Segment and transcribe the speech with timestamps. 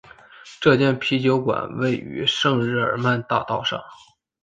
[0.59, 3.79] 这间啤酒馆位于圣日耳曼大道上。